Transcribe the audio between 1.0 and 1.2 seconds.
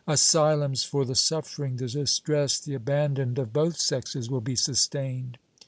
the